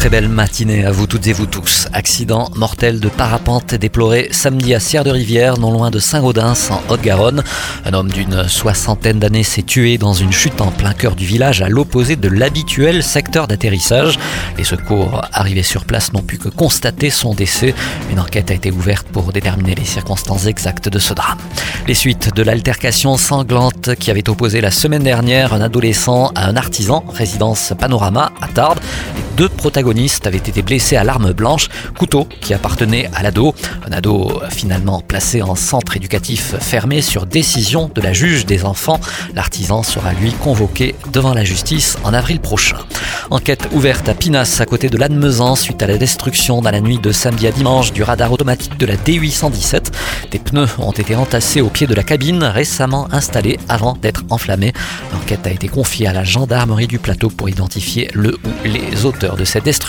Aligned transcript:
Très 0.00 0.08
belle 0.08 0.30
matinée 0.30 0.86
à 0.86 0.92
vous 0.92 1.06
toutes 1.06 1.26
et 1.26 1.34
vous 1.34 1.44
tous. 1.44 1.86
Accident 1.92 2.48
mortel 2.56 3.00
de 3.00 3.10
parapente 3.10 3.74
déploré 3.74 4.28
samedi 4.30 4.74
à 4.74 4.80
Sierre-de-Rivière, 4.80 5.58
non 5.58 5.72
loin 5.72 5.90
de 5.90 5.98
Saint-Gaudens, 5.98 6.70
en 6.70 6.80
Haute-Garonne. 6.88 7.44
Un 7.84 7.92
homme 7.92 8.10
d'une 8.10 8.48
soixantaine 8.48 9.18
d'années 9.18 9.42
s'est 9.42 9.60
tué 9.60 9.98
dans 9.98 10.14
une 10.14 10.32
chute 10.32 10.62
en 10.62 10.70
plein 10.70 10.94
cœur 10.94 11.16
du 11.16 11.26
village, 11.26 11.60
à 11.60 11.68
l'opposé 11.68 12.16
de 12.16 12.28
l'habituel 12.28 13.02
secteur 13.02 13.46
d'atterrissage. 13.46 14.18
Les 14.56 14.64
secours 14.64 15.20
arrivés 15.34 15.62
sur 15.62 15.84
place 15.84 16.14
n'ont 16.14 16.22
pu 16.22 16.38
que 16.38 16.48
constater 16.48 17.10
son 17.10 17.34
décès. 17.34 17.74
Une 18.10 18.20
enquête 18.20 18.50
a 18.50 18.54
été 18.54 18.70
ouverte 18.70 19.06
pour 19.06 19.34
déterminer 19.34 19.74
les 19.74 19.84
circonstances 19.84 20.46
exactes 20.46 20.88
de 20.88 20.98
ce 20.98 21.12
drame. 21.12 21.36
Les 21.86 21.94
suites 21.94 22.34
de 22.34 22.42
l'altercation 22.42 23.18
sanglante 23.18 23.94
qui 23.96 24.10
avait 24.10 24.30
opposé 24.30 24.62
la 24.62 24.70
semaine 24.70 25.02
dernière 25.02 25.52
un 25.52 25.60
adolescent 25.60 26.32
à 26.34 26.46
un 26.48 26.56
artisan, 26.56 27.04
résidence 27.12 27.74
Panorama 27.78 28.32
à 28.40 28.48
Tarbes. 28.48 28.80
Deux 29.36 29.48
protagonistes 29.48 29.89
avaient 30.24 30.36
été 30.36 30.62
blessés 30.62 30.96
à 30.96 31.02
l'arme 31.02 31.32
blanche, 31.32 31.68
couteau 31.98 32.28
qui 32.40 32.54
appartenait 32.54 33.10
à 33.12 33.24
l'ado. 33.24 33.54
Un 33.88 33.92
ado 33.92 34.40
finalement 34.48 35.00
placé 35.00 35.42
en 35.42 35.56
centre 35.56 35.96
éducatif 35.96 36.54
fermé 36.60 37.02
sur 37.02 37.26
décision 37.26 37.90
de 37.92 38.00
la 38.00 38.12
juge 38.12 38.46
des 38.46 38.64
enfants. 38.64 39.00
L'artisan 39.34 39.82
sera 39.82 40.12
lui 40.12 40.32
convoqué 40.32 40.94
devant 41.12 41.34
la 41.34 41.42
justice 41.42 41.98
en 42.04 42.14
avril 42.14 42.38
prochain. 42.38 42.78
Enquête 43.30 43.68
ouverte 43.72 44.08
à 44.08 44.14
Pinas, 44.14 44.58
à 44.60 44.66
côté 44.66 44.88
de 44.88 44.96
Lannemezan, 44.96 45.56
suite 45.56 45.82
à 45.82 45.88
la 45.88 45.98
destruction 45.98 46.62
dans 46.62 46.70
la 46.70 46.80
nuit 46.80 46.98
de 46.98 47.10
samedi 47.10 47.48
à 47.48 47.50
dimanche 47.50 47.92
du 47.92 48.04
radar 48.04 48.30
automatique 48.30 48.78
de 48.78 48.86
la 48.86 48.94
D817. 48.94 49.86
Des 50.30 50.38
pneus 50.38 50.68
ont 50.78 50.92
été 50.92 51.16
entassés 51.16 51.60
au 51.60 51.68
pied 51.68 51.88
de 51.88 51.94
la 51.94 52.04
cabine, 52.04 52.44
récemment 52.44 53.08
installée 53.10 53.58
avant 53.68 53.94
d'être 53.94 54.22
enflammée. 54.30 54.72
L'enquête 55.12 55.46
a 55.48 55.50
été 55.50 55.66
confiée 55.66 56.06
à 56.06 56.12
la 56.12 56.22
gendarmerie 56.22 56.86
du 56.86 57.00
plateau 57.00 57.28
pour 57.28 57.48
identifier 57.48 58.08
le 58.14 58.34
ou 58.44 58.50
les 58.64 59.04
auteurs 59.04 59.36
de 59.36 59.44
cette 59.44 59.64
destruction. 59.64 59.79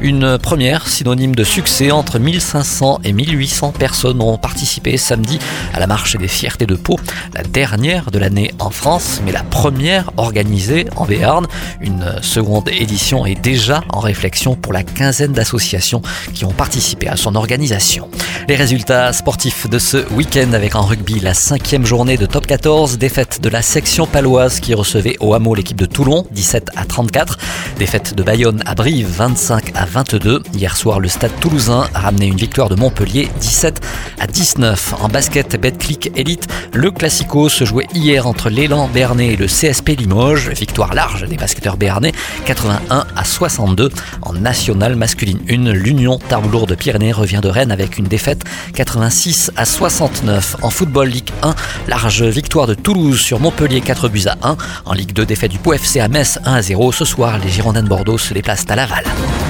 Une 0.00 0.38
première 0.38 0.88
synonyme 0.88 1.34
de 1.34 1.44
succès 1.44 1.90
entre 1.90 2.18
1500 2.18 3.00
et 3.04 3.12
1800 3.12 3.72
personnes 3.72 4.22
ont 4.22 4.38
participé 4.38 4.96
samedi 4.96 5.38
à 5.74 5.80
la 5.80 5.86
marche 5.86 6.16
des 6.16 6.28
fiertés 6.28 6.64
de 6.64 6.74
Pau, 6.74 6.98
la 7.34 7.42
dernière 7.42 8.10
de 8.10 8.18
l'année 8.18 8.52
en 8.60 8.70
France, 8.70 9.20
mais 9.24 9.32
la 9.32 9.42
première 9.42 10.10
organisée 10.16 10.86
en 10.96 11.04
Béarn. 11.04 11.46
Une 11.80 12.06
seconde 12.22 12.68
édition 12.70 13.26
est 13.26 13.40
déjà 13.40 13.82
en 13.90 14.00
réflexion 14.00 14.54
pour 14.54 14.72
la 14.72 14.82
quinzaine 14.82 15.32
d'associations 15.32 16.02
qui 16.32 16.44
ont 16.44 16.52
participé 16.52 17.08
à 17.08 17.16
son 17.16 17.34
organisation. 17.34 18.08
Les 18.48 18.56
résultats 18.56 19.12
sportifs 19.12 19.68
de 19.68 19.78
ce 19.78 19.98
week-end 20.12 20.52
avec 20.54 20.76
en 20.76 20.82
rugby 20.82 21.20
la 21.20 21.34
cinquième 21.34 21.84
journée 21.84 22.16
de 22.16 22.26
top 22.26 22.46
14, 22.46 22.96
défaite 22.96 23.40
de 23.42 23.48
la 23.48 23.60
section 23.60 24.06
paloise 24.06 24.60
qui 24.60 24.72
recevait 24.72 25.16
au 25.20 25.34
hameau 25.34 25.54
l'équipe 25.54 25.76
de 25.76 25.86
Toulon 25.86 26.26
17 26.30 26.70
à 26.76 26.84
34, 26.84 27.38
défaite 27.78 28.14
de 28.14 28.22
Bayonne 28.22 28.62
à 28.66 28.74
Brive 28.74 28.99
25 29.02 29.72
à 29.74 29.86
22. 29.86 30.42
Hier 30.54 30.76
soir, 30.76 31.00
le 31.00 31.08
stade 31.08 31.32
toulousain 31.40 31.88
a 31.94 32.00
ramené 32.00 32.26
une 32.26 32.36
victoire 32.36 32.68
de 32.68 32.74
Montpellier 32.74 33.28
17 33.40 33.80
à 34.18 34.26
19. 34.26 34.94
En 35.00 35.08
basket 35.08 35.58
Betclic 35.58 36.12
Elite, 36.16 36.46
le 36.74 36.90
Classico 36.90 37.48
se 37.48 37.64
jouait 37.64 37.86
hier 37.94 38.26
entre 38.26 38.50
l'élan 38.50 38.88
Bernay 38.88 39.34
et 39.34 39.36
le 39.36 39.46
CSP 39.46 39.90
Limoges. 39.98 40.50
Victoire 40.50 40.94
large 40.94 41.26
des 41.26 41.36
basketteurs 41.36 41.76
béarnais 41.76 42.12
81 42.44 43.06
à 43.16 43.24
62. 43.24 43.90
En 44.22 44.34
nationale 44.34 44.96
masculine 44.96 45.40
1, 45.48 45.72
l'Union 45.72 46.18
Tarbes 46.18 46.50
de 46.66 46.74
Pyrénées 46.74 47.12
revient 47.12 47.40
de 47.42 47.48
Rennes 47.48 47.70
avec 47.70 47.96
une 47.98 48.06
défaite 48.06 48.44
86 48.74 49.52
à 49.56 49.64
69. 49.64 50.56
En 50.62 50.70
football 50.70 51.08
Ligue 51.08 51.30
1, 51.42 51.54
large 51.88 52.22
victoire 52.24 52.66
de 52.66 52.74
Toulouse 52.74 53.20
sur 53.20 53.40
Montpellier 53.40 53.80
4 53.80 54.08
buts 54.08 54.26
à 54.26 54.36
1. 54.42 54.56
En 54.84 54.92
Ligue 54.92 55.12
2, 55.12 55.24
défaite 55.24 55.50
du 55.50 55.58
Pau 55.58 55.72
FC 55.72 56.00
à 56.00 56.08
Metz 56.08 56.38
1 56.44 56.54
à 56.54 56.62
0. 56.62 56.92
Ce 56.92 57.04
soir, 57.04 57.38
les 57.38 57.50
Girondins 57.50 57.82
de 57.82 57.88
Bordeaux 57.88 58.18
se 58.18 58.34
déplacent 58.34 58.66
à 58.68 58.74
Laval. 58.90 59.49